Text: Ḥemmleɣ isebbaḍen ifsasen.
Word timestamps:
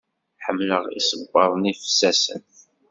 Ḥemmleɣ 0.45 0.83
isebbaḍen 0.99 1.69
ifsasen. 1.71 2.43